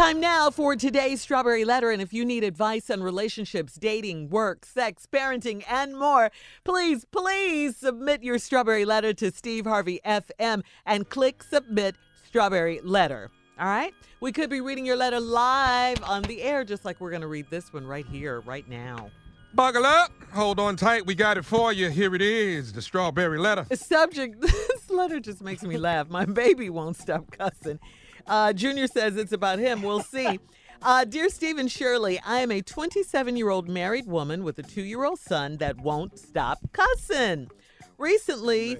Time 0.00 0.18
now 0.18 0.48
for 0.48 0.76
today's 0.76 1.20
Strawberry 1.20 1.62
Letter. 1.62 1.90
And 1.90 2.00
if 2.00 2.10
you 2.10 2.24
need 2.24 2.42
advice 2.42 2.88
on 2.88 3.02
relationships, 3.02 3.74
dating, 3.74 4.30
work, 4.30 4.64
sex, 4.64 5.06
parenting, 5.12 5.62
and 5.68 5.94
more, 5.94 6.30
please, 6.64 7.04
please 7.04 7.76
submit 7.76 8.22
your 8.22 8.38
Strawberry 8.38 8.86
Letter 8.86 9.12
to 9.12 9.30
Steve 9.30 9.66
Harvey 9.66 10.00
FM 10.06 10.62
and 10.86 11.06
click 11.10 11.42
Submit 11.42 11.96
Strawberry 12.26 12.80
Letter. 12.82 13.30
All 13.58 13.66
right? 13.66 13.92
We 14.20 14.32
could 14.32 14.48
be 14.48 14.62
reading 14.62 14.86
your 14.86 14.96
letter 14.96 15.20
live 15.20 16.02
on 16.04 16.22
the 16.22 16.40
air, 16.40 16.64
just 16.64 16.86
like 16.86 16.98
we're 16.98 17.10
going 17.10 17.20
to 17.20 17.28
read 17.28 17.50
this 17.50 17.70
one 17.70 17.86
right 17.86 18.06
here, 18.06 18.40
right 18.40 18.66
now. 18.70 19.10
Buckle 19.52 19.84
up. 19.84 20.12
Hold 20.32 20.60
on 20.60 20.76
tight. 20.76 21.04
We 21.04 21.14
got 21.14 21.36
it 21.36 21.44
for 21.44 21.74
you. 21.74 21.90
Here 21.90 22.14
it 22.14 22.22
is 22.22 22.72
the 22.72 22.80
strawberry 22.80 23.38
letter. 23.38 23.66
The 23.68 23.76
subject 23.76 24.40
this 24.40 24.88
letter 24.88 25.20
just 25.20 25.42
makes 25.42 25.62
me 25.62 25.76
laugh. 25.76 26.08
My 26.08 26.24
baby 26.24 26.70
won't 26.70 26.96
stop 26.96 27.30
cussing. 27.32 27.78
Uh, 28.26 28.52
Junior 28.52 28.86
says 28.86 29.16
it's 29.16 29.32
about 29.32 29.58
him. 29.58 29.82
We'll 29.82 30.02
see. 30.02 30.38
Uh, 30.82 31.04
Dear 31.04 31.28
Stephen 31.28 31.68
Shirley, 31.68 32.18
I 32.24 32.40
am 32.40 32.50
a 32.50 32.62
27 32.62 33.36
year 33.36 33.50
old 33.50 33.68
married 33.68 34.06
woman 34.06 34.44
with 34.44 34.58
a 34.58 34.62
two 34.62 34.82
year 34.82 35.04
old 35.04 35.18
son 35.18 35.58
that 35.58 35.78
won't 35.78 36.18
stop 36.18 36.58
cussing. 36.72 37.50
Recently, 37.98 38.78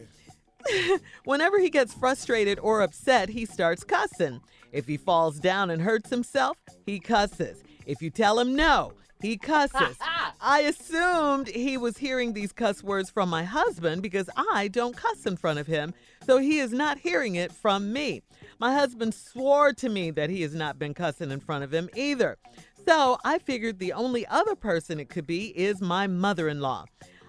whenever 1.25 1.59
he 1.59 1.69
gets 1.69 1.93
frustrated 1.93 2.59
or 2.59 2.81
upset, 2.81 3.29
he 3.29 3.45
starts 3.45 3.85
cussing. 3.85 4.41
If 4.73 4.87
he 4.87 4.97
falls 4.97 5.39
down 5.39 5.69
and 5.71 5.83
hurts 5.83 6.11
himself, 6.11 6.57
he 6.87 7.01
cusses. 7.01 7.63
If 7.87 8.01
you 8.01 8.09
tell 8.11 8.39
him 8.39 8.55
no, 8.55 8.93
he 9.21 9.37
cusses. 9.37 9.97
I 10.43 10.61
assumed 10.61 11.49
he 11.49 11.77
was 11.77 11.99
hearing 11.99 12.33
these 12.33 12.53
cuss 12.53 12.83
words 12.83 13.11
from 13.11 13.29
my 13.29 13.45
husband 13.45 14.03
because 14.03 14.31
I 14.37 14.69
don't 14.69 14.97
cuss 14.97 15.27
in 15.27 15.37
front 15.37 15.59
of 15.59 15.67
him, 15.67 15.93
so 16.27 16.39
he 16.39 16.59
is 16.61 16.73
not 16.73 16.99
hearing 16.99 17.35
it 17.35 17.53
from 17.53 17.93
me. 17.93 18.23
My 18.59 18.73
husband 18.73 19.15
swore 19.15 19.75
to 19.75 19.89
me 19.89 20.11
that 20.13 20.31
he 20.31 20.41
has 20.43 20.55
not 20.55 20.79
been 20.79 20.95
cussing 20.95 21.31
in 21.31 21.41
front 21.41 21.65
of 21.65 21.75
him 21.75 21.91
either. 21.95 22.39
So 22.87 23.19
I 23.23 23.39
figured 23.39 23.79
the 23.79 23.93
only 23.93 24.27
other 24.27 24.57
person 24.57 24.99
it 24.99 25.11
could 25.11 25.27
be 25.27 25.49
is 25.49 25.83
my 25.83 26.07
mother 26.07 26.49
in 26.49 26.61
law. 26.61 26.87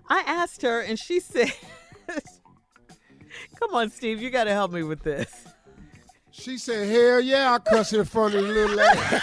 I 0.07 0.23
asked 0.25 0.61
her, 0.61 0.79
and 0.79 0.97
she 0.97 1.19
said, 1.21 1.51
Come 3.59 3.75
on, 3.75 3.89
Steve, 3.89 4.21
you 4.21 4.29
got 4.29 4.45
to 4.45 4.51
help 4.51 4.71
me 4.71 4.83
with 4.83 5.03
this. 5.03 5.45
She 6.31 6.57
said, 6.57 6.89
"Hell 6.89 7.21
yeah, 7.21 7.53
I 7.53 7.59
cuss 7.59 7.93
in 7.93 8.03
front 8.05 8.35
of 8.35 8.45
the 8.45 8.51
little 8.53 8.75
lady." 8.75 8.99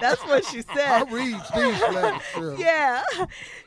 That's 0.00 0.22
what 0.26 0.44
she 0.44 0.58
I 0.68 0.74
said. 0.74 1.12
read 1.12 1.34
these 1.54 1.80
letters. 1.80 2.22
Shirley. 2.34 2.60
Yeah. 2.62 3.02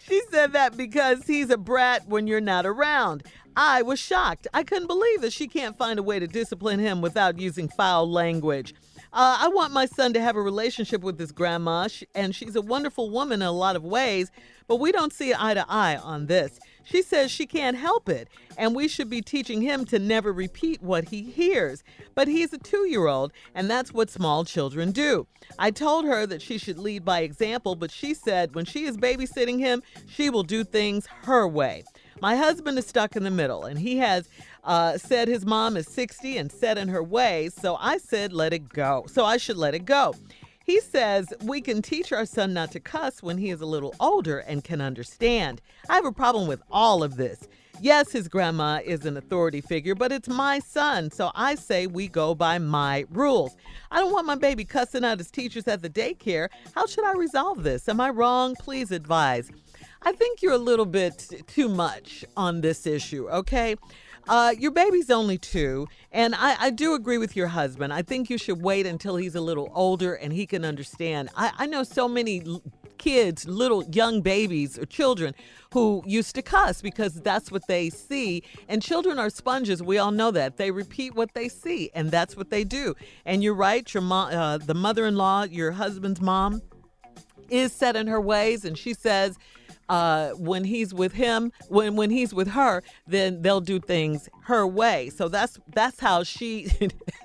She 0.07 0.21
said 0.29 0.53
that 0.53 0.77
because 0.77 1.25
he's 1.25 1.49
a 1.49 1.57
brat 1.57 2.07
when 2.07 2.27
you're 2.27 2.41
not 2.41 2.65
around. 2.65 3.23
I 3.55 3.81
was 3.81 3.99
shocked. 3.99 4.47
I 4.53 4.63
couldn't 4.63 4.87
believe 4.87 5.21
that 5.21 5.33
she 5.33 5.47
can't 5.47 5.77
find 5.77 5.99
a 5.99 6.03
way 6.03 6.19
to 6.19 6.27
discipline 6.27 6.79
him 6.79 7.01
without 7.01 7.39
using 7.39 7.67
foul 7.69 8.09
language. 8.09 8.73
Uh, 9.13 9.39
I 9.41 9.49
want 9.49 9.73
my 9.73 9.87
son 9.87 10.13
to 10.13 10.21
have 10.21 10.37
a 10.37 10.41
relationship 10.41 11.01
with 11.01 11.19
his 11.19 11.33
grandma, 11.33 11.89
and 12.15 12.33
she's 12.33 12.55
a 12.55 12.61
wonderful 12.61 13.09
woman 13.09 13.41
in 13.41 13.47
a 13.47 13.51
lot 13.51 13.75
of 13.75 13.83
ways, 13.83 14.31
but 14.67 14.77
we 14.77 14.93
don't 14.93 15.11
see 15.11 15.33
eye 15.37 15.53
to 15.53 15.65
eye 15.67 15.97
on 15.97 16.27
this. 16.27 16.61
She 16.85 17.01
says 17.01 17.29
she 17.29 17.45
can't 17.45 17.75
help 17.75 18.07
it, 18.07 18.29
and 18.57 18.73
we 18.73 18.87
should 18.87 19.09
be 19.09 19.21
teaching 19.21 19.61
him 19.61 19.83
to 19.85 19.99
never 19.99 20.31
repeat 20.31 20.81
what 20.81 21.09
he 21.09 21.23
hears. 21.23 21.83
But 22.15 22.29
he's 22.29 22.53
a 22.53 22.57
two 22.57 22.87
year 22.87 23.07
old, 23.07 23.33
and 23.53 23.69
that's 23.69 23.93
what 23.93 24.09
small 24.09 24.45
children 24.45 24.91
do. 24.91 25.27
I 25.59 25.71
told 25.71 26.05
her 26.05 26.25
that 26.27 26.41
she 26.41 26.57
should 26.57 26.79
lead 26.79 27.03
by 27.03 27.19
example, 27.19 27.75
but 27.75 27.91
she 27.91 28.13
said 28.13 28.55
when 28.55 28.63
she 28.63 28.85
is 28.85 28.95
babysitting 28.95 29.59
him, 29.59 29.83
she 30.07 30.29
will 30.29 30.43
do 30.43 30.63
things 30.63 31.05
her 31.23 31.45
way. 31.45 31.83
My 32.21 32.35
husband 32.35 32.77
is 32.77 32.85
stuck 32.85 33.15
in 33.15 33.23
the 33.23 33.31
middle, 33.31 33.65
and 33.65 33.79
he 33.79 33.97
has 33.97 34.29
uh, 34.63 34.97
said 34.97 35.27
his 35.27 35.45
mom 35.45 35.77
is 35.77 35.87
60 35.87 36.37
and 36.37 36.51
set 36.51 36.77
in 36.77 36.87
her 36.87 37.03
ways, 37.03 37.53
so 37.53 37.77
I 37.79 37.97
said 37.97 38.33
let 38.33 38.53
it 38.53 38.69
go. 38.69 39.05
So 39.07 39.25
I 39.25 39.37
should 39.37 39.57
let 39.57 39.75
it 39.75 39.85
go. 39.85 40.15
He 40.63 40.79
says 40.79 41.33
we 41.41 41.61
can 41.61 41.81
teach 41.81 42.11
our 42.11 42.25
son 42.25 42.53
not 42.53 42.71
to 42.71 42.79
cuss 42.79 43.23
when 43.23 43.37
he 43.37 43.49
is 43.49 43.61
a 43.61 43.65
little 43.65 43.95
older 43.99 44.39
and 44.39 44.63
can 44.63 44.81
understand. 44.81 45.61
I 45.89 45.95
have 45.95 46.05
a 46.05 46.11
problem 46.11 46.47
with 46.47 46.61
all 46.71 47.03
of 47.03 47.17
this. 47.17 47.47
Yes, 47.79 48.11
his 48.11 48.27
grandma 48.27 48.79
is 48.85 49.05
an 49.05 49.17
authority 49.17 49.59
figure, 49.59 49.95
but 49.95 50.11
it's 50.11 50.27
my 50.27 50.59
son, 50.59 51.09
so 51.09 51.31
I 51.33 51.55
say 51.55 51.87
we 51.87 52.07
go 52.07 52.35
by 52.35 52.59
my 52.59 53.05
rules. 53.09 53.55
I 53.89 53.99
don't 53.99 54.13
want 54.13 54.27
my 54.27 54.35
baby 54.35 54.65
cussing 54.65 55.03
out 55.03 55.17
his 55.17 55.31
teachers 55.31 55.67
at 55.67 55.81
the 55.81 55.89
daycare. 55.89 56.49
How 56.75 56.85
should 56.85 57.05
I 57.05 57.13
resolve 57.13 57.63
this? 57.63 57.89
Am 57.89 57.99
I 57.99 58.11
wrong? 58.11 58.55
Please 58.59 58.91
advise. 58.91 59.49
I 60.03 60.11
think 60.11 60.43
you're 60.43 60.53
a 60.53 60.59
little 60.59 60.85
bit 60.85 61.27
too 61.47 61.69
much 61.69 62.23
on 62.37 62.61
this 62.61 62.85
issue, 62.85 63.27
okay? 63.29 63.75
Uh, 64.27 64.53
your 64.57 64.71
baby's 64.71 65.09
only 65.09 65.37
two, 65.37 65.87
and 66.11 66.35
I, 66.35 66.55
I 66.59 66.69
do 66.69 66.93
agree 66.93 67.17
with 67.17 67.35
your 67.35 67.47
husband. 67.47 67.91
I 67.93 68.01
think 68.01 68.29
you 68.29 68.37
should 68.37 68.61
wait 68.61 68.85
until 68.85 69.15
he's 69.15 69.35
a 69.35 69.41
little 69.41 69.71
older 69.73 70.13
and 70.13 70.31
he 70.31 70.45
can 70.45 70.63
understand. 70.63 71.29
I, 71.35 71.51
I 71.57 71.65
know 71.65 71.83
so 71.83 72.07
many 72.07 72.43
l- 72.45 72.61
kids, 72.97 73.47
little 73.47 73.83
young 73.85 74.21
babies 74.21 74.77
or 74.77 74.85
children 74.85 75.33
who 75.73 76.03
used 76.05 76.35
to 76.35 76.41
cuss 76.41 76.81
because 76.81 77.15
that's 77.15 77.51
what 77.51 77.65
they 77.67 77.89
see. 77.89 78.43
And 78.69 78.81
children 78.81 79.17
are 79.17 79.29
sponges. 79.29 79.81
We 79.81 79.97
all 79.97 80.11
know 80.11 80.29
that. 80.31 80.57
They 80.57 80.69
repeat 80.69 81.15
what 81.15 81.33
they 81.33 81.49
see, 81.49 81.89
and 81.95 82.11
that's 82.11 82.37
what 82.37 82.51
they 82.51 82.63
do. 82.63 82.95
And 83.25 83.43
you're 83.43 83.55
right. 83.55 83.91
Your 83.91 84.03
mom, 84.03 84.33
uh, 84.33 84.59
the 84.59 84.75
mother-in-law, 84.75 85.45
your 85.45 85.71
husband's 85.71 86.21
mom, 86.21 86.61
is 87.49 87.73
set 87.73 87.95
in 87.95 88.07
her 88.07 88.21
ways, 88.21 88.63
and 88.63 88.77
she 88.77 88.93
says 88.93 89.37
uh, 89.91 90.29
when 90.37 90.63
he's 90.63 90.93
with 90.93 91.11
him, 91.11 91.51
when 91.67 91.97
when 91.97 92.09
he's 92.09 92.33
with 92.33 92.47
her, 92.47 92.81
then 93.05 93.41
they'll 93.41 93.59
do 93.59 93.77
things 93.77 94.29
her 94.43 94.65
way. 94.65 95.09
So 95.09 95.27
that's 95.27 95.59
that's 95.75 95.99
how 95.99 96.23
she 96.23 96.69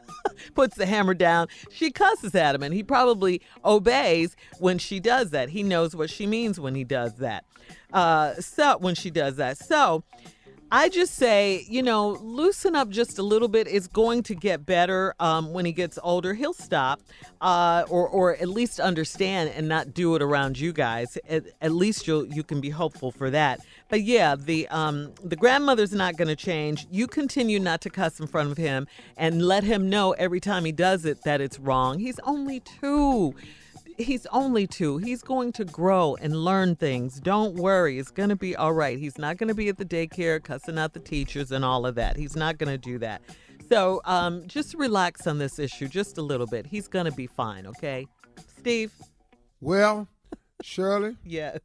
puts 0.57 0.75
the 0.75 0.85
hammer 0.85 1.15
down. 1.15 1.47
She 1.71 1.93
cusses 1.93 2.35
at 2.35 2.57
him, 2.57 2.65
and 2.65 2.75
he 2.75 2.83
probably 2.83 3.41
obeys 3.65 4.35
when 4.59 4.79
she 4.79 4.99
does 4.99 5.31
that. 5.31 5.51
He 5.51 5.63
knows 5.63 5.95
what 5.95 6.11
she 6.11 6.27
means 6.27 6.59
when 6.59 6.75
he 6.75 6.83
does 6.83 7.15
that. 7.19 7.45
Uh, 7.93 8.35
so 8.35 8.79
when 8.79 8.97
she 8.97 9.11
does 9.11 9.37
that, 9.37 9.59
so. 9.59 10.03
I 10.71 10.89
just 10.89 11.15
say, 11.15 11.65
you 11.69 11.83
know, 11.83 12.11
loosen 12.21 12.75
up 12.75 12.89
just 12.89 13.19
a 13.19 13.23
little 13.23 13.47
bit. 13.47 13.69
It's 13.69 13.87
going 13.87 14.25
to 14.25 14.35
get 14.35 14.67
better 14.67 15.15
um, 15.21 15.53
when 15.53 15.65
he 15.65 15.71
gets 15.71 15.97
older. 16.03 16.35
He'll 16.35 16.53
stop, 16.53 17.01
uh, 17.41 17.85
or 17.89 18.09
or 18.09 18.37
at 18.37 18.49
least 18.49 18.81
understand 18.81 19.51
and 19.55 19.69
not 19.69 19.95
do 19.95 20.17
it 20.17 20.23
around 20.23 20.59
you 20.59 20.73
guys. 20.73 21.17
At, 21.29 21.45
at 21.61 21.71
least 21.73 22.09
you 22.09 22.27
you 22.33 22.43
can 22.43 22.61
be 22.61 22.71
hopeful 22.71 23.13
for 23.13 23.31
that. 23.31 23.61
But 23.89 24.03
yeah, 24.03 24.35
the 24.35 24.67
um, 24.69 25.13
the 25.23 25.37
grandmother's 25.37 25.93
not 25.93 26.17
going 26.17 26.29
to 26.29 26.37
change. 26.37 26.89
You 26.91 27.07
continue 27.07 27.61
not 27.61 27.81
to 27.83 27.91
cuss 27.91 28.19
in 28.19 28.27
front 28.27 28.51
of 28.51 28.57
him 28.57 28.89
and 29.17 29.43
let 29.43 29.63
him 29.63 29.89
know 29.89 30.13
every 30.13 30.41
time 30.41 30.65
he 30.65 30.73
does 30.73 31.05
it 31.05 31.23
that 31.23 31.41
it's 31.41 31.61
wrong. 31.61 32.01
He's 32.01 32.19
only 32.21 32.59
two 32.59 33.35
he's 33.99 34.27
only 34.27 34.67
two. 34.67 34.99
He's 34.99 35.23
going 35.23 35.53
to 35.53 35.65
grow 35.65 36.17
and 36.21 36.37
learn 36.45 36.77
things. 36.77 37.21
Don't 37.21 37.55
worry. 37.55 37.99
It's 37.99 38.11
going 38.11 38.29
to 38.29 38.37
be 38.37 38.57
all 38.57 38.73
right. 38.73 38.99
He's 38.99 39.19
not 39.19 39.37
going 39.37 39.49
to 39.49 39.55
be 39.55 39.69
at 39.69 39.79
the 39.79 39.85
daycare 39.85 40.43
cussing 40.43 40.79
out 40.79 40.93
the 40.93 41.01
teachers 41.01 41.53
and 41.53 41.65
all 41.65 41.87
of 41.87 41.95
that. 41.97 42.17
He's 42.17 42.37
not 42.37 42.59
going 42.59 42.71
to 42.71 42.79
do 42.79 42.99
that. 42.99 43.23
So 43.69 44.01
um, 44.05 44.47
just 44.47 44.75
relax 44.75 45.27
on 45.27 45.39
this 45.39 45.59
issue 45.59 45.89
just 45.89 46.19
a 46.19 46.23
little 46.23 46.47
bit. 46.47 46.67
He's 46.67 46.89
going 46.89 47.07
to 47.07 47.13
be 47.13 47.27
fine, 47.27 47.67
okay? 47.67 48.07
Steve? 48.59 48.93
Well, 49.61 50.09
Shirley, 50.63 51.17
Yes. 51.25 51.61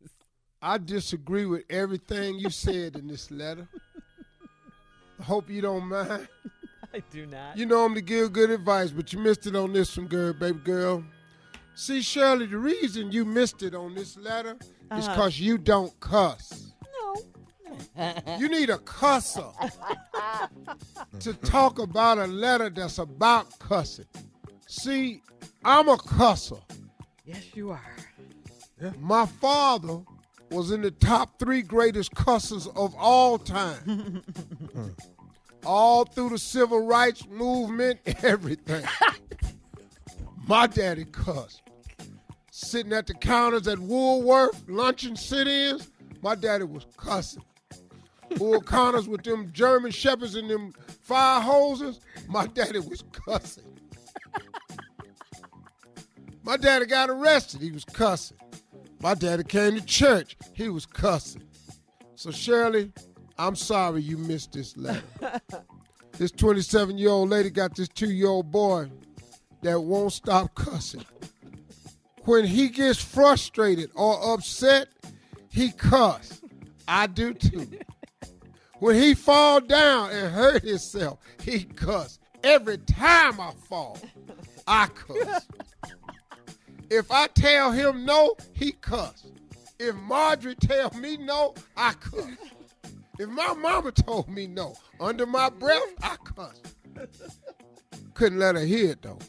I 0.63 0.77
disagree 0.77 1.47
with 1.47 1.63
everything 1.71 2.35
you 2.37 2.51
said 2.51 2.95
in 2.95 3.07
this 3.07 3.31
letter. 3.31 3.67
I 5.19 5.23
hope 5.23 5.49
you 5.49 5.61
don't 5.61 5.87
mind. 5.87 6.27
I 6.93 7.01
do 7.09 7.25
not. 7.25 7.57
You 7.57 7.65
know 7.65 7.83
I'm 7.83 7.95
to 7.95 8.01
give 8.01 8.33
good 8.33 8.51
advice, 8.51 8.91
but 8.91 9.11
you 9.11 9.19
missed 9.19 9.47
it 9.47 9.55
on 9.55 9.73
this 9.73 9.97
one, 9.97 10.07
girl, 10.07 10.33
baby 10.33 10.59
girl. 10.59 11.03
See, 11.75 12.01
Shirley, 12.01 12.45
the 12.47 12.57
reason 12.57 13.11
you 13.11 13.25
missed 13.25 13.63
it 13.63 13.73
on 13.73 13.95
this 13.95 14.17
letter 14.17 14.57
is 14.61 14.67
Uh-huh. 14.91 15.13
because 15.13 15.39
you 15.39 15.57
don't 15.57 15.97
cuss. 15.99 16.73
no. 16.93 17.15
You 18.39 18.49
need 18.49 18.69
a 18.69 18.77
cusser 18.79 19.51
to 21.19 21.33
talk 21.33 21.79
about 21.79 22.17
a 22.17 22.27
letter 22.27 22.69
that's 22.69 22.97
about 22.97 23.57
cussing. 23.59 24.05
See, 24.67 25.21
I'm 25.63 25.87
a 25.87 25.97
cusser. 25.97 26.61
Yes, 27.25 27.43
you 27.55 27.71
are. 27.71 27.95
Yeah. 28.81 28.91
My 28.99 29.25
father 29.25 30.01
was 30.49 30.71
in 30.71 30.81
the 30.81 30.91
top 30.91 31.39
three 31.39 31.61
greatest 31.61 32.11
cussers 32.13 32.67
of 32.67 32.93
all 32.97 33.37
time. 33.37 34.21
all 35.65 36.03
through 36.05 36.29
the 36.29 36.37
civil 36.37 36.85
rights 36.85 37.25
movement, 37.27 37.99
everything. 38.23 38.83
My 40.51 40.67
daddy 40.67 41.05
cussed. 41.05 41.61
Sitting 42.51 42.91
at 42.91 43.07
the 43.07 43.13
counters 43.13 43.69
at 43.69 43.79
Woolworth, 43.79 44.67
lunching 44.67 45.15
sit-ins, 45.15 45.89
my 46.21 46.35
daddy 46.35 46.65
was 46.65 46.85
cussing. 46.97 47.45
Bull 48.35 48.59
Connor's 48.59 49.07
with 49.07 49.23
them 49.23 49.49
German 49.53 49.91
shepherds 49.91 50.35
and 50.35 50.49
them 50.49 50.73
fire 51.03 51.39
hoses, 51.39 52.01
my 52.27 52.47
daddy 52.47 52.79
was 52.79 53.01
cussing. 53.13 53.63
My 56.43 56.57
daddy 56.57 56.85
got 56.85 57.09
arrested, 57.09 57.61
he 57.61 57.71
was 57.71 57.85
cussing. 57.85 58.35
My 58.99 59.13
daddy 59.13 59.45
came 59.45 59.75
to 59.75 59.85
church, 59.85 60.35
he 60.53 60.67
was 60.67 60.85
cussing. 60.85 61.43
So 62.15 62.29
Shirley, 62.29 62.91
I'm 63.37 63.55
sorry 63.55 64.01
you 64.01 64.17
missed 64.17 64.51
this 64.51 64.75
letter. 64.75 65.01
this 66.17 66.31
27 66.31 66.97
year 66.97 67.11
old 67.11 67.29
lady 67.29 67.51
got 67.51 67.73
this 67.73 67.87
two 67.87 68.11
year 68.11 68.27
old 68.27 68.51
boy 68.51 68.91
that 69.61 69.79
won't 69.81 70.13
stop 70.13 70.53
cussing. 70.55 71.05
When 72.25 72.45
he 72.45 72.69
gets 72.69 73.01
frustrated 73.01 73.91
or 73.95 74.33
upset, 74.33 74.87
he 75.49 75.71
cuss. 75.71 76.41
I 76.87 77.07
do 77.07 77.33
too. 77.33 77.67
When 78.79 78.95
he 78.95 79.13
fall 79.13 79.61
down 79.61 80.11
and 80.11 80.33
hurt 80.33 80.63
himself, 80.63 81.19
he 81.43 81.63
cuss. 81.63 82.19
Every 82.43 82.77
time 82.79 83.39
I 83.39 83.51
fall, 83.69 83.97
I 84.67 84.87
cuss. 84.87 85.47
If 86.89 87.11
I 87.11 87.27
tell 87.27 87.71
him 87.71 88.05
no, 88.05 88.35
he 88.53 88.71
cuss. 88.71 89.25
If 89.79 89.95
Marjorie 89.95 90.55
tell 90.55 90.91
me 90.91 91.17
no, 91.17 91.55
I 91.77 91.93
cuss. 91.93 92.27
If 93.19 93.29
my 93.29 93.53
mama 93.53 93.91
told 93.91 94.29
me 94.29 94.47
no, 94.47 94.75
under 94.99 95.25
my 95.25 95.49
breath, 95.49 95.93
I 96.01 96.17
cuss. 96.23 96.59
Couldn't 98.13 98.39
let 98.39 98.55
her 98.55 98.65
hear 98.65 98.91
it 98.91 99.01
though. 99.01 99.19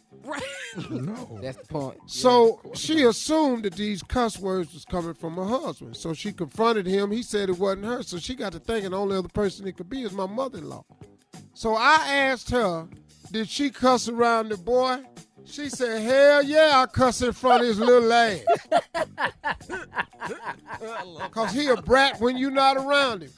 No. 0.88 1.38
That's 1.42 1.58
the 1.58 1.66
point. 1.66 1.98
So 2.06 2.60
she 2.74 3.02
assumed 3.02 3.64
that 3.64 3.74
these 3.74 4.02
cuss 4.02 4.38
words 4.38 4.72
was 4.72 4.84
coming 4.84 5.14
from 5.14 5.36
her 5.36 5.44
husband. 5.44 5.96
So 5.96 6.14
she 6.14 6.32
confronted 6.32 6.86
him. 6.86 7.10
He 7.10 7.22
said 7.22 7.48
it 7.48 7.58
wasn't 7.58 7.84
her. 7.86 8.02
So 8.02 8.18
she 8.18 8.34
got 8.34 8.52
to 8.52 8.58
thinking 8.58 8.92
the 8.92 8.98
only 8.98 9.16
other 9.16 9.28
person 9.28 9.66
it 9.66 9.76
could 9.76 9.88
be 9.90 10.02
is 10.02 10.12
my 10.12 10.26
mother-in-law. 10.26 10.84
So 11.54 11.74
I 11.74 12.06
asked 12.08 12.50
her, 12.50 12.88
did 13.30 13.48
she 13.48 13.70
cuss 13.70 14.08
around 14.08 14.48
the 14.50 14.56
boy? 14.56 15.02
She 15.44 15.68
said, 15.68 16.02
hell 16.02 16.42
yeah, 16.42 16.72
I 16.74 16.86
cuss 16.86 17.20
in 17.20 17.32
front 17.32 17.62
of 17.62 17.68
his 17.68 17.78
little 17.78 18.12
ass. 18.12 18.44
Because 21.16 21.52
he 21.52 21.66
a 21.66 21.76
brat 21.82 22.20
when 22.20 22.36
you 22.36 22.50
not 22.50 22.76
around 22.76 23.22
him. 23.22 23.32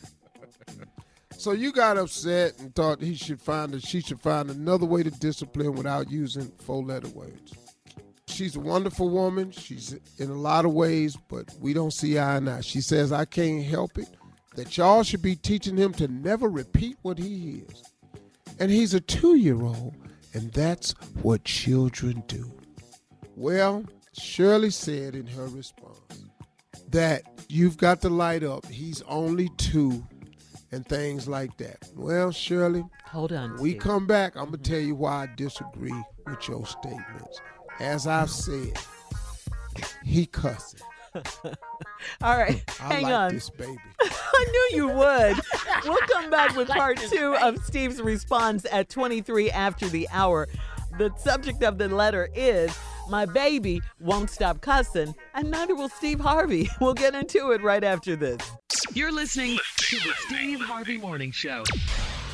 So 1.44 1.52
you 1.52 1.72
got 1.72 1.98
upset 1.98 2.58
and 2.58 2.74
thought 2.74 3.02
he 3.02 3.14
should 3.14 3.38
find 3.38 3.72
that 3.72 3.86
she 3.86 4.00
should 4.00 4.18
find 4.22 4.48
another 4.48 4.86
way 4.86 5.02
to 5.02 5.10
discipline 5.10 5.74
without 5.74 6.10
using 6.10 6.50
four-letter 6.62 7.08
words. 7.08 7.52
She's 8.26 8.56
a 8.56 8.60
wonderful 8.60 9.10
woman. 9.10 9.50
She's 9.50 9.94
in 10.16 10.30
a 10.30 10.40
lot 10.40 10.64
of 10.64 10.72
ways, 10.72 11.18
but 11.28 11.54
we 11.60 11.74
don't 11.74 11.92
see 11.92 12.16
eye 12.16 12.36
and 12.36 12.48
eye. 12.48 12.62
She 12.62 12.80
says, 12.80 13.12
I 13.12 13.26
can't 13.26 13.62
help 13.62 13.98
it. 13.98 14.08
That 14.56 14.74
y'all 14.78 15.02
should 15.02 15.20
be 15.20 15.36
teaching 15.36 15.76
him 15.76 15.92
to 15.96 16.08
never 16.08 16.48
repeat 16.48 16.96
what 17.02 17.18
he 17.18 17.36
hears. 17.36 17.82
And 18.58 18.70
he's 18.70 18.94
a 18.94 19.00
two 19.00 19.36
year 19.36 19.60
old, 19.62 19.94
and 20.32 20.50
that's 20.54 20.92
what 21.20 21.44
children 21.44 22.24
do. 22.26 22.50
Well, 23.36 23.84
Shirley 24.18 24.70
said 24.70 25.14
in 25.14 25.26
her 25.26 25.48
response 25.48 26.24
that 26.88 27.22
you've 27.50 27.76
got 27.76 28.00
to 28.00 28.08
light 28.08 28.44
up. 28.44 28.64
He's 28.66 29.02
only 29.02 29.50
two, 29.58 30.06
and 30.72 30.86
things 30.86 31.28
like 31.28 31.56
that. 31.58 31.88
Well, 31.94 32.30
Shirley, 32.32 32.84
Hold 33.06 33.32
on. 33.32 33.56
we 33.60 33.70
Steve. 33.70 33.82
come 33.82 34.06
back, 34.06 34.36
I'm 34.36 34.46
gonna 34.46 34.58
tell 34.58 34.78
you 34.80 34.94
why 34.94 35.24
I 35.24 35.28
disagree 35.36 35.94
with 36.26 36.48
your 36.48 36.66
statements. 36.66 37.40
As 37.80 38.06
I've 38.06 38.30
said, 38.30 38.78
he 40.04 40.26
cussing. 40.26 40.80
All 42.22 42.36
right, 42.36 42.62
I 42.80 42.94
hang 42.94 43.02
like 43.04 43.12
on. 43.14 43.34
this 43.34 43.48
baby. 43.50 43.76
I 44.00 44.46
knew 44.50 44.76
you 44.78 44.88
would. 44.88 45.36
We'll 45.84 45.98
come 46.10 46.30
back 46.30 46.56
with 46.56 46.68
part 46.68 46.96
two 46.96 47.36
of 47.42 47.62
Steve's 47.66 48.00
response 48.00 48.64
at 48.72 48.88
23 48.88 49.50
after 49.50 49.86
the 49.86 50.08
hour. 50.10 50.48
The 50.96 51.12
subject 51.18 51.62
of 51.62 51.76
the 51.76 51.88
letter 51.88 52.30
is 52.34 52.74
My 53.10 53.26
baby 53.26 53.82
won't 54.00 54.30
stop 54.30 54.62
cussing, 54.62 55.14
and 55.34 55.50
neither 55.50 55.74
will 55.74 55.90
Steve 55.90 56.20
Harvey. 56.20 56.70
We'll 56.80 56.94
get 56.94 57.14
into 57.14 57.50
it 57.50 57.60
right 57.62 57.84
after 57.84 58.16
this. 58.16 58.40
You're 58.94 59.12
listening 59.12 59.58
to 59.94 60.08
the 60.08 60.14
Steve 60.26 60.60
Harvey 60.60 60.98
Morning 60.98 61.30
Show. 61.30 61.62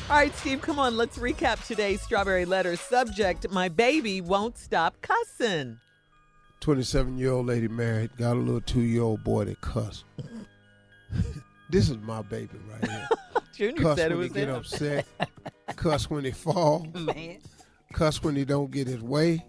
All 0.09 0.15
right, 0.17 0.35
Steve, 0.37 0.61
come 0.61 0.79
on. 0.79 0.97
Let's 0.97 1.17
recap 1.19 1.65
today's 1.67 2.01
Strawberry 2.01 2.45
Letter 2.45 2.75
subject 2.75 3.49
My 3.51 3.69
baby 3.69 4.19
won't 4.19 4.57
stop 4.57 4.95
cussing. 5.01 5.77
27 6.61 7.17
year 7.17 7.31
old 7.31 7.45
lady 7.45 7.67
married, 7.67 8.15
got 8.17 8.33
a 8.33 8.39
little 8.39 8.61
two 8.61 8.81
year 8.81 9.03
old 9.03 9.23
boy 9.23 9.45
that 9.45 9.61
cuss. 9.61 10.03
this 11.69 11.89
is 11.89 11.97
my 11.97 12.21
baby 12.23 12.57
right 12.71 12.89
here. 12.89 13.07
Junior 13.53 13.81
Cuss 13.81 13.97
said 13.97 14.11
it 14.11 14.15
when 14.15 14.19
was 14.19 14.27
he 14.29 14.39
get 14.39 14.49
him. 14.49 14.55
upset. 14.55 15.05
Cuss 15.75 16.09
when 16.09 16.23
he 16.23 16.31
fall. 16.31 16.87
Man. 16.93 17.37
Cuss 17.93 18.23
when 18.23 18.35
he 18.35 18.45
don't 18.45 18.71
get 18.71 18.87
his 18.87 19.01
way. 19.01 19.45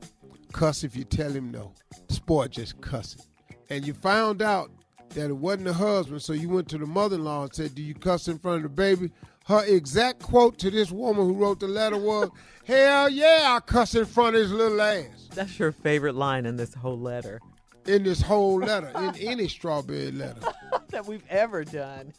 Cuss 0.53 0.85
if 0.85 0.97
you 0.97 1.05
tell 1.05 1.31
him 1.31 1.51
no. 1.51 1.73
Sport 2.09 2.51
boy 2.51 2.53
just 2.53 2.81
cussing. 2.81 3.23
And 3.71 3.87
you 3.87 3.95
found 3.95 4.43
out 4.43 4.71
that 5.15 5.31
it 5.31 5.37
wasn't 5.37 5.65
the 5.65 5.73
husband, 5.73 6.23
so 6.23 6.33
you 6.33 6.49
went 6.49 6.69
to 6.69 6.79
the 6.79 6.87
mother-in-law 6.87 7.45
and 7.45 7.55
said, 7.55 7.75
"Do 7.75 7.83
you 7.83 7.95
cuss 7.95 8.29
in 8.29 8.39
front 8.39 8.59
of 8.59 8.63
the 8.63 8.69
baby?" 8.69 9.11
Her 9.47 9.65
exact 9.65 10.23
quote 10.23 10.59
to 10.59 10.71
this 10.71 10.93
woman 10.93 11.27
who 11.27 11.35
wrote 11.35 11.61
the 11.61 11.69
letter 11.69 11.99
was, 11.99 12.31
"Hell 12.65 13.09
yeah, 13.09 13.57
I 13.57 13.61
cuss 13.61 13.95
in 13.95 14.05
front 14.05 14.37
of 14.37 14.43
his 14.43 14.53
little 14.53 14.81
ass." 14.81 15.29
That's 15.35 15.59
your 15.59 15.73
favorite 15.73 16.15
line 16.15 16.47
in 16.47 16.57
this 16.57 16.75
whole 16.75 16.99
letter 16.99 17.41
In 17.87 18.05
this 18.05 18.21
whole 18.23 18.59
letter, 18.61 18.93
in 18.97 19.17
any 19.17 19.49
strawberry 19.49 20.13
letter. 20.13 20.41
that 20.91 21.07
we've 21.07 21.25
ever 21.29 21.65
done. 21.65 22.13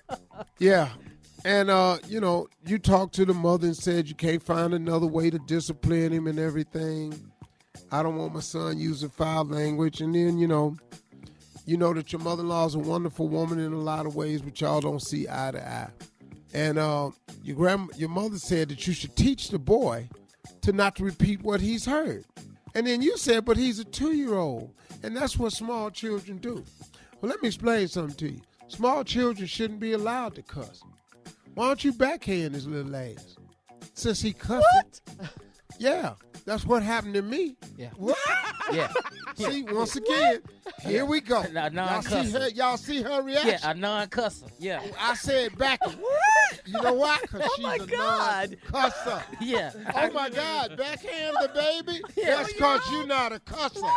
Yeah. 0.60 0.90
And 1.46 1.70
uh, 1.70 1.98
you 2.08 2.20
know, 2.20 2.48
you 2.66 2.80
talked 2.80 3.16
to 3.16 3.26
the 3.26 3.34
mother 3.34 3.68
and 3.68 3.76
said 3.78 4.08
you 4.08 4.16
can't 4.16 4.42
find 4.42 4.74
another 4.74 5.08
way 5.08 5.30
to 5.30 5.40
discipline 5.40 6.12
him 6.12 6.28
and 6.28 6.40
everything. 6.40 7.32
I 7.92 8.02
don't 8.04 8.16
want 8.18 8.34
my 8.34 8.40
son 8.40 8.78
using 8.78 9.10
foul 9.10 9.46
language. 9.46 10.02
And 10.02 10.16
then, 10.16 10.38
you 10.38 10.48
know, 10.48 10.76
you 11.66 11.78
know 11.78 11.94
that 11.94 12.12
your 12.12 12.22
mother-in-law 12.22 12.66
is 12.66 12.76
a 12.76 12.80
wonderful 12.80 13.28
woman 13.28 13.60
in 13.60 13.74
a 13.74 13.80
lot 13.80 14.06
of 14.06 14.16
ways, 14.16 14.42
but 14.42 14.60
y'all 14.60 14.82
don't 14.82 15.02
see 15.02 15.28
eye 15.30 15.52
to 15.52 15.68
eye. 15.68 15.90
And 16.54 16.78
uh, 16.78 17.12
your 17.44 17.56
grand, 17.56 17.90
your 17.98 18.10
mother 18.10 18.38
said 18.38 18.70
that 18.70 18.86
you 18.86 18.94
should 18.94 19.16
teach 19.16 19.50
the 19.50 19.60
boy 19.60 20.10
to 20.62 20.72
not 20.72 20.96
to 20.98 21.04
repeat 21.04 21.42
what 21.42 21.62
he's 21.62 21.86
heard. 21.86 22.26
And 22.76 22.86
then 22.88 23.02
you 23.02 23.18
said, 23.18 23.46
but 23.46 23.58
he's 23.58 23.80
a 23.80 23.86
two-year-old, 23.86 24.74
and 25.04 25.16
that's 25.16 25.38
what 25.38 25.54
small 25.54 25.90
children 25.90 26.38
do. 26.38 26.64
Well, 27.22 27.30
let 27.30 27.42
me 27.42 27.48
explain 27.48 27.88
something 27.88 28.16
to 28.18 28.34
you. 28.34 28.42
Small 28.68 29.04
children 29.04 29.48
shouldn't 29.48 29.80
be 29.80 29.94
allowed 29.94 30.36
to 30.36 30.42
cuss. 30.42 30.84
Why 31.54 31.68
don't 31.68 31.84
you 31.84 31.94
backhand 31.94 32.56
his 32.56 32.68
little 32.68 32.96
ass? 32.96 33.36
Since 33.94 34.22
he 34.22 34.34
cussed. 34.34 35.02
What? 35.18 35.30
Yeah, 35.78 36.14
that's 36.46 36.66
what 36.66 36.84
happened 36.84 37.14
to 37.16 37.22
me. 37.22 37.56
Yeah. 37.78 37.90
What? 37.98 38.18
Yeah. 38.72 38.90
See, 39.36 39.64
once 39.64 39.98
again, 39.98 40.40
here 40.84 41.06
we 41.06 41.20
go. 41.20 41.44
Now, 41.52 41.68
y'all 41.68 42.02
see 42.02 42.32
her. 42.32 42.48
Y'all 42.50 42.78
see 42.78 43.02
her 43.02 43.10
Yeah, 43.10 43.44
reaction. 43.44 43.70
a 43.70 43.74
non-cusser. 43.74 44.48
Yeah. 44.58 44.82
I 44.98 45.16
said 45.16 45.58
back. 45.58 45.86
what? 45.86 46.62
You 46.66 46.82
know 46.82 46.94
why? 46.94 47.20
Because 47.22 47.42
Oh 47.44 47.54
she's 47.58 47.64
my 47.66 47.76
a 47.76 47.86
God. 47.86 48.58
non-cusser. 48.72 49.24
Yeah. 49.42 49.72
Oh 49.96 50.12
my 50.12 50.30
God! 50.30 50.78
Backhand 50.78 51.36
the 51.42 51.50
baby. 51.54 52.02
That's 52.26 52.54
because 52.54 52.82
you're 52.92 53.06
not 53.06 53.34
a 53.34 53.40
cusser. 53.40 53.92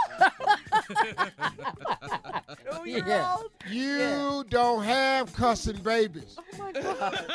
Yeah. 2.85 3.37
You 3.69 4.45
don't 4.49 4.85
have 4.85 5.33
cussing 5.35 5.83
babies. 5.83 6.37
Oh 6.39 6.59
my 6.59 6.73
God. 6.73 7.27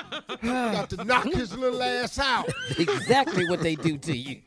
You 0.41 0.50
got 0.50 0.89
to 0.91 1.03
knock 1.03 1.25
his 1.25 1.55
little 1.58 1.81
ass 1.84 2.17
out. 2.20 2.50
exactly 2.77 3.50
what 3.50 3.62
they 3.62 3.75
do 3.75 3.98
to 3.98 4.15
you. 4.15 4.41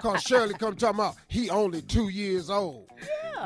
Cause 0.00 0.22
Shirley 0.22 0.54
come 0.54 0.76
talking 0.76 0.96
about 1.00 1.16
he 1.28 1.48
only 1.50 1.82
two 1.82 2.08
years 2.08 2.50
old. 2.50 2.88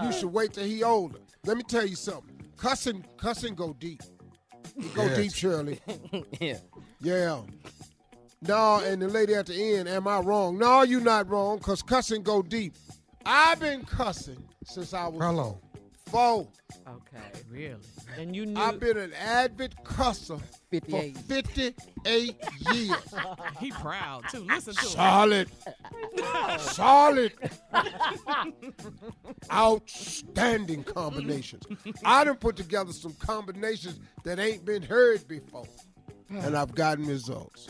You 0.03 0.13
should 0.13 0.33
wait 0.33 0.55
till 0.55 0.65
he 0.65 0.83
older. 0.83 1.19
Let 1.47 1.57
me 1.57 1.63
tell 1.63 1.87
you 1.87 1.97
something. 1.97 2.35
Cussing, 2.57 3.05
cussing 3.17 3.55
go 3.55 3.73
deep. 3.79 4.03
It 4.77 4.95
go 4.95 5.05
Yes. 5.05 5.17
deep, 5.17 5.35
Shirley. 5.35 5.81
yeah. 6.41 6.59
Yeah. 7.01 7.41
No, 8.43 8.81
and 8.85 9.01
the 9.03 9.09
lady 9.09 9.35
at 9.35 9.47
the 9.47 9.77
end, 9.77 9.89
am 9.89 10.07
I 10.09 10.19
wrong? 10.21 10.59
No, 10.59 10.83
you 10.83 11.01
not 11.01 11.29
wrong, 11.29 11.59
cause 11.59 11.83
cussing 11.83 12.23
go 12.23 12.43
deep. 12.43 12.75
I've 13.27 13.61
been 13.61 13.85
cussing 13.85 14.43
since 14.69 14.95
I 14.95 15.07
was 15.09 15.21
How 15.21 15.33
long? 15.33 15.61
four. 16.07 16.49
Okay, 16.87 17.43
really? 17.51 17.77
And 18.17 18.35
you 18.35 18.47
knew. 18.47 18.59
I've 18.59 18.81
been 18.81 18.97
an 18.97 19.13
avid 19.15 19.75
cusser 19.85 20.41
58. 20.71 21.17
for 21.17 21.23
58 21.25 22.37
years. 22.73 22.93
He 23.61 23.71
proud 23.73 24.25
too. 24.31 24.45
Listen 24.45 24.75
to 24.75 24.81
him. 24.81 24.89
Solid. 24.89 25.49
Solid. 26.59 27.33
Outstanding 29.53 30.85
combinations. 30.85 31.65
I 32.05 32.25
done 32.25 32.37
put 32.37 32.57
together 32.57 32.93
some 32.93 33.15
combinations 33.15 33.99
that 34.25 34.39
ain't 34.39 34.65
been 34.65 34.83
heard 34.83 35.27
before. 35.27 35.67
And 36.31 36.57
I've 36.57 36.75
gotten 36.75 37.07
results. 37.07 37.69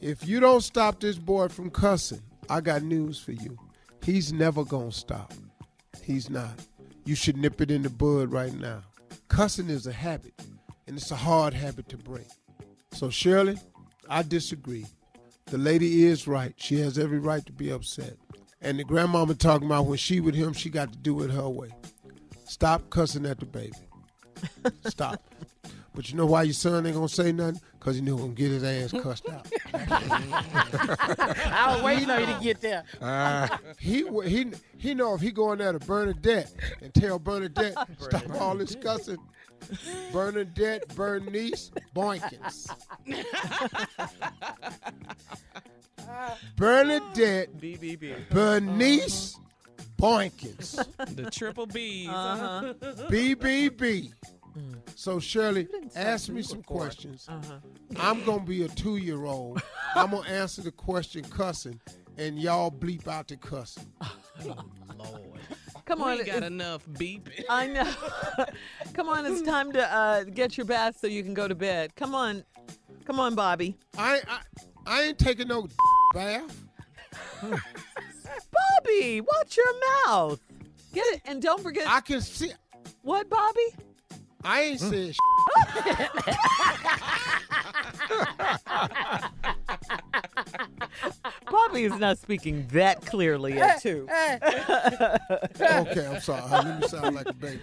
If 0.00 0.26
you 0.26 0.38
don't 0.40 0.60
stop 0.60 1.00
this 1.00 1.16
boy 1.16 1.48
from 1.48 1.70
cussing, 1.70 2.20
I 2.50 2.60
got 2.60 2.82
news 2.82 3.18
for 3.18 3.32
you. 3.32 3.56
He's 4.02 4.32
never 4.32 4.64
gonna 4.64 4.92
stop. 4.92 5.32
He's 6.04 6.28
not. 6.28 6.52
You 7.04 7.14
should 7.14 7.36
nip 7.36 7.60
it 7.60 7.70
in 7.70 7.82
the 7.82 7.90
bud 7.90 8.30
right 8.30 8.52
now. 8.52 8.82
Cussing 9.28 9.68
is 9.68 9.86
a 9.86 9.92
habit, 9.92 10.34
and 10.86 10.96
it's 10.96 11.10
a 11.10 11.16
hard 11.16 11.54
habit 11.54 11.88
to 11.88 11.96
break. 11.96 12.26
So, 12.92 13.10
Shirley, 13.10 13.58
I 14.08 14.22
disagree. 14.22 14.86
The 15.46 15.58
lady 15.58 16.04
is 16.04 16.26
right. 16.26 16.54
She 16.56 16.78
has 16.80 16.98
every 16.98 17.18
right 17.18 17.44
to 17.46 17.52
be 17.52 17.70
upset. 17.70 18.16
And 18.60 18.78
the 18.78 18.84
grandmama 18.84 19.34
talking 19.34 19.66
about 19.66 19.86
when 19.86 19.98
she 19.98 20.20
with 20.20 20.34
him, 20.34 20.52
she 20.52 20.70
got 20.70 20.92
to 20.92 20.98
do 20.98 21.22
it 21.22 21.30
her 21.30 21.48
way. 21.48 21.70
Stop 22.46 22.88
cussing 22.90 23.26
at 23.26 23.40
the 23.40 23.46
baby. 23.46 23.72
Stop. 24.86 25.22
But 25.94 26.10
you 26.10 26.16
know 26.16 26.26
why 26.26 26.42
your 26.42 26.54
son 26.54 26.84
ain't 26.86 26.94
gonna 26.96 27.08
say 27.08 27.30
nothing? 27.30 27.60
Cause 27.78 27.94
he 27.96 28.00
knew 28.00 28.16
gonna 28.16 28.32
get 28.32 28.50
his 28.50 28.64
ass 28.64 28.90
cussed 29.00 29.28
out. 29.28 29.46
I 29.74 31.72
was 31.74 31.82
waiting 31.82 32.10
on 32.10 32.20
you 32.20 32.26
to 32.26 32.38
get 32.42 32.60
there. 32.60 32.82
Ah, 33.00 33.60
He 33.78 34.04
he 34.26 34.50
he 34.78 34.94
know 34.94 35.14
if 35.14 35.20
he 35.20 35.30
go 35.30 35.52
in 35.52 35.58
there 35.58 35.72
to 35.72 35.78
Bernadette 35.78 36.50
and 36.82 36.92
tell 36.94 37.18
Bernadette 37.18 37.76
stop 38.00 38.40
all 38.40 38.56
this 38.56 38.74
cussing. 38.74 39.18
Bernadette, 40.12 40.88
Bernice, 40.94 41.70
Boykins. 41.94 42.68
Bernadette, 46.56 47.56
BBB. 47.58 48.28
Bernice, 48.30 49.38
Boykins, 49.96 51.16
The 51.16 51.30
triple 51.30 51.66
B's. 51.66 52.08
Uh-huh. 52.08 52.74
BBB. 53.08 54.12
So 54.94 55.18
Shirley, 55.18 55.68
ask 55.96 56.28
me 56.28 56.42
some 56.42 56.62
questions. 56.62 57.26
Uh-huh. 57.28 57.54
I'm 57.98 58.24
gonna 58.24 58.44
be 58.44 58.62
a 58.64 58.68
two-year-old. 58.68 59.60
I'm 59.94 60.10
gonna 60.12 60.28
answer 60.28 60.62
the 60.62 60.70
question 60.72 61.24
cussing, 61.24 61.80
and 62.18 62.38
y'all 62.38 62.70
bleep 62.70 63.08
out 63.08 63.28
the 63.28 63.36
cussing. 63.36 63.90
Lord. 64.44 65.40
Come 65.86 65.98
We 65.98 66.04
on. 66.04 66.10
ain't 66.18 66.26
got 66.26 66.42
enough 66.44 66.82
beep. 66.98 67.28
I 67.50 67.66
know. 67.66 67.92
Come 68.94 69.08
on, 69.08 69.26
it's 69.26 69.42
time 69.42 69.72
to 69.72 69.92
uh, 69.94 70.24
get 70.24 70.56
your 70.56 70.66
bath 70.66 70.98
so 71.00 71.06
you 71.08 71.22
can 71.22 71.34
go 71.34 71.46
to 71.48 71.54
bed. 71.54 71.94
Come 71.96 72.14
on. 72.14 72.44
Come 73.04 73.20
on, 73.20 73.34
Bobby. 73.34 73.76
I 73.98 74.20
I, 74.28 74.38
I 74.86 75.02
ain't 75.02 75.18
taking 75.18 75.48
no 75.48 75.68
bath. 76.14 76.64
Bobby, 77.42 79.20
watch 79.20 79.56
your 79.56 80.06
mouth. 80.06 80.40
Get 80.92 81.06
it. 81.14 81.22
And 81.26 81.42
don't 81.42 81.60
forget. 81.62 81.86
I 81.88 82.00
can 82.00 82.20
see. 82.20 82.52
what, 83.02 83.28
Bobby? 83.28 83.74
I 84.44 84.62
ain't 84.62 84.80
mm. 84.80 84.90
said. 84.90 85.16
Bobby 91.50 91.84
is 91.84 91.98
not 91.98 92.18
speaking 92.18 92.66
that 92.72 93.04
clearly 93.06 93.60
at 93.60 93.80
two. 93.80 94.06
okay, 94.10 96.06
I'm 96.06 96.20
sorry. 96.20 96.42
Let 96.50 96.80
me 96.80 96.88
sound 96.88 97.16
like 97.16 97.28
a 97.28 97.32
baby. 97.32 97.60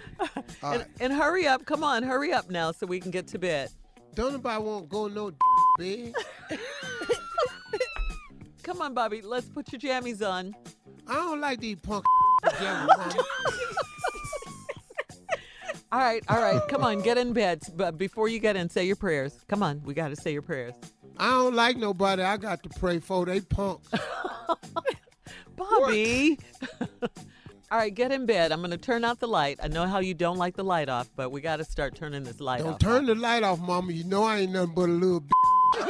All 0.62 0.76
right. 0.76 0.86
And 1.00 1.12
hurry 1.12 1.46
up. 1.46 1.64
Come 1.66 1.84
on, 1.84 2.02
hurry 2.02 2.32
up 2.32 2.50
now 2.50 2.72
so 2.72 2.86
we 2.86 3.00
can 3.00 3.10
get 3.10 3.26
to 3.28 3.38
bed. 3.38 3.70
Don't 4.14 4.32
nobody 4.32 4.62
want 4.62 4.84
to 4.84 4.88
go 4.88 5.08
no 5.08 5.32
bed. 5.78 6.14
Come 8.62 8.82
on, 8.82 8.94
Bobby. 8.94 9.22
Let's 9.22 9.48
put 9.48 9.72
your 9.72 9.80
jammies 9.80 10.26
on. 10.26 10.54
I 11.06 11.14
don't 11.14 11.40
like 11.40 11.60
these 11.60 11.76
punk 11.76 12.04
pajamas, 12.42 12.88
mama. 12.96 13.14
All 15.92 15.98
right, 15.98 16.24
all 16.28 16.40
right. 16.40 16.60
Come 16.68 16.84
on, 16.84 17.02
get 17.02 17.18
in 17.18 17.34
bed. 17.34 17.60
But 17.76 17.98
before 17.98 18.26
you 18.26 18.38
get 18.38 18.56
in, 18.56 18.70
say 18.70 18.86
your 18.86 18.96
prayers. 18.96 19.44
Come 19.48 19.62
on, 19.62 19.82
we 19.84 19.92
got 19.92 20.08
to 20.08 20.16
say 20.16 20.32
your 20.32 20.40
prayers. 20.40 20.74
I 21.18 21.28
don't 21.30 21.54
like 21.54 21.76
nobody. 21.76 22.22
I 22.22 22.38
got 22.38 22.62
to 22.62 22.70
pray 22.80 22.98
for. 22.98 23.26
They 23.26 23.40
punks. 23.42 23.88
Bobby. 25.56 26.38
all 27.70 27.78
right, 27.78 27.94
get 27.94 28.10
in 28.10 28.24
bed. 28.24 28.52
I'm 28.52 28.60
going 28.60 28.70
to 28.70 28.78
turn 28.78 29.04
out 29.04 29.20
the 29.20 29.28
light. 29.28 29.60
I 29.62 29.68
know 29.68 29.86
how 29.86 29.98
you 29.98 30.14
don't 30.14 30.38
like 30.38 30.56
the 30.56 30.64
light 30.64 30.88
off, 30.88 31.10
but 31.14 31.30
we 31.30 31.42
got 31.42 31.56
to 31.56 31.64
start 31.64 31.94
turning 31.94 32.24
this 32.24 32.40
light 32.40 32.62
off. 32.62 32.64
Don't 32.64 32.74
off. 32.74 32.80
turn 32.80 33.04
the 33.04 33.14
light 33.14 33.42
off, 33.42 33.60
mama. 33.60 33.92
You 33.92 34.04
know 34.04 34.24
I 34.24 34.38
ain't 34.38 34.52
nothing 34.52 34.74
but 34.74 34.88
a 34.88 34.92
little. 34.92 35.20
B- 35.20 35.28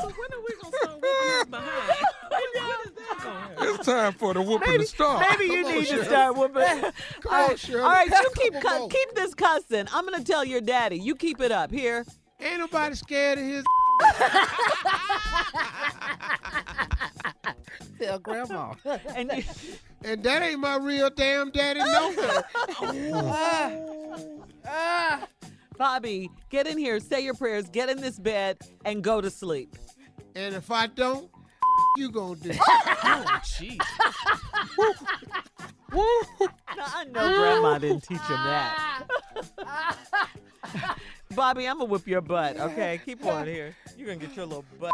So 0.00 0.08
when 0.08 0.32
are 0.32 0.40
we 0.40 0.54
gonna 0.62 0.76
start 0.76 0.94
whipping 0.94 1.36
his 1.36 1.44
behind? 1.46 2.86
When, 3.24 3.32
when 3.34 3.44
is 3.44 3.46
that 3.46 3.54
gonna 3.56 3.64
happen? 3.64 3.74
it's 3.74 3.86
time 3.86 4.12
for 4.14 4.34
the 4.34 4.42
whooping 4.42 4.78
to 4.78 4.86
start. 4.86 5.26
Maybe 5.30 5.44
you 5.52 5.62
Come 5.62 5.72
on, 5.72 5.78
need 5.78 5.80
to 5.86 5.92
Shirley. 5.92 6.04
start 6.04 6.36
whooping. 6.36 6.62
Come 7.20 7.32
all 7.32 7.50
on, 7.50 7.80
all 7.80 7.90
right, 7.90 8.08
you 8.10 8.30
keep 8.36 8.54
cu- 8.60 8.88
keep 8.88 9.14
this 9.14 9.34
cussing. 9.34 9.86
I'm 9.92 10.04
gonna 10.04 10.24
tell 10.24 10.44
your 10.44 10.60
daddy. 10.60 10.98
You 10.98 11.14
keep 11.14 11.40
it 11.40 11.52
up 11.52 11.70
here. 11.70 12.04
ain't 12.40 12.58
nobody 12.58 12.94
scared 12.94 13.38
of 13.38 13.44
his. 13.44 13.64
Tell 18.00 18.18
grandma. 18.18 18.72
And 19.14 19.30
you, 19.36 19.42
And 20.04 20.22
that 20.22 20.42
ain't 20.42 20.58
my 20.60 20.76
real 20.76 21.10
damn 21.10 21.50
daddy, 21.50 21.80
no. 21.80 22.42
Uh, 22.80 24.18
uh. 24.66 25.18
Bobby, 25.76 26.30
get 26.48 26.66
in 26.66 26.78
here, 26.78 26.98
say 27.00 27.20
your 27.22 27.34
prayers, 27.34 27.68
get 27.68 27.90
in 27.90 28.00
this 28.00 28.18
bed, 28.18 28.56
and 28.86 29.04
go 29.04 29.20
to 29.20 29.30
sleep. 29.30 29.76
and 30.34 30.54
if 30.54 30.70
I 30.70 30.86
don't, 30.86 31.30
you 31.96 32.10
gonna 32.10 32.36
do. 32.36 32.52
Oh, 33.02 33.24
jeez. 33.42 33.78
Now, 35.92 36.84
I 36.86 37.04
know 37.04 37.28
Grandma 37.36 37.78
didn't 37.78 38.02
teach 38.02 38.18
him 38.18 38.36
that. 38.36 39.04
Bobby, 41.34 41.66
I'm 41.66 41.78
gonna 41.78 41.90
whip 41.90 42.06
your 42.06 42.20
butt. 42.20 42.58
Okay, 42.58 43.00
keep 43.04 43.24
on 43.24 43.46
here. 43.46 43.74
You're 43.96 44.06
gonna 44.08 44.18
get 44.18 44.36
your 44.36 44.46
little 44.46 44.64
butt. 44.78 44.92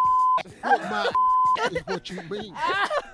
Whoop 0.64 0.80
my 0.90 1.10
is 1.70 1.82
what 1.86 2.10
you 2.10 2.20
mean. 2.30 2.54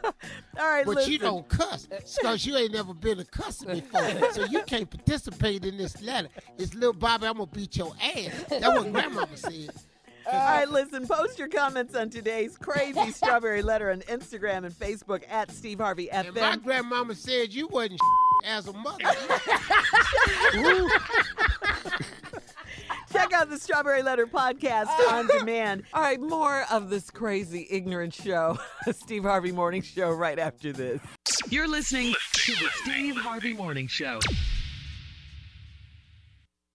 All 0.05 0.13
right, 0.59 0.85
But 0.85 0.97
listen. 0.97 1.13
you 1.13 1.19
don't 1.19 1.49
cuss 1.49 1.87
because 1.87 2.45
you 2.45 2.57
ain't 2.57 2.73
never 2.73 2.93
been 2.93 3.21
a 3.21 3.25
cusser 3.25 3.67
before. 3.75 4.33
So 4.33 4.45
you 4.47 4.63
can't 4.63 4.91
participate 4.91 5.65
in 5.65 5.77
this 5.77 6.03
letter. 6.03 6.29
It's 6.59 6.75
little 6.75 6.93
Bobby, 6.93 7.27
I'm 7.27 7.37
going 7.37 7.49
to 7.49 7.55
beat 7.55 7.77
your 7.77 7.93
ass. 8.03 8.45
That's 8.49 8.67
what 8.67 8.93
grandmama 8.93 9.37
said. 9.37 9.71
All 10.33 10.39
right, 10.39 10.69
listen. 10.69 11.07
Post 11.07 11.39
your 11.39 11.49
comments 11.49 11.95
on 11.95 12.09
today's 12.09 12.57
crazy 12.57 13.11
strawberry 13.11 13.61
letter 13.63 13.91
on 13.91 14.01
Instagram 14.03 14.65
and 14.65 14.73
Facebook 14.73 15.23
at 15.31 15.51
Steve 15.51 15.79
Harvey 15.79 16.11
And 16.11 16.35
my 16.35 16.57
grandmama 16.57 17.15
said 17.15 17.53
you 17.53 17.69
wasn't 17.69 18.01
as 18.45 18.67
a 18.67 18.73
mother. 18.73 19.05
Check 23.13 23.35
out 23.35 23.51
the 23.51 23.59
Strawberry 23.59 24.03
Letter 24.03 24.27
podcast 24.27 24.89
on 25.11 25.27
demand. 25.27 25.83
All 25.93 26.01
right, 26.01 26.19
more 26.19 26.65
of 26.71 26.89
this 26.89 27.11
crazy, 27.11 27.67
ignorant 27.71 28.15
show, 28.15 28.59
Steve 28.93 29.25
Harvey 29.25 29.53
Morning 29.53 29.83
Show, 29.83 30.13
right 30.13 30.39
after 30.39 30.73
this. 30.73 30.99
You're 31.51 31.69
listening 31.69 32.15
to 32.33 32.53
the 32.53 32.69
Steve 32.83 33.17
Harvey 33.17 33.53
Morning 33.53 33.87
Show. 33.87 34.19